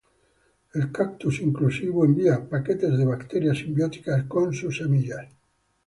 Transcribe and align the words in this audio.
El 0.73 0.91
cactus 0.91 1.39
incluso 1.41 1.83
envía 2.03 2.49
paquetes 2.49 2.97
de 2.97 3.05
bacterias 3.05 3.59
simbióticas 3.59 4.23
con 4.23 4.51
sus 4.51 4.77
semillas. 4.79 5.27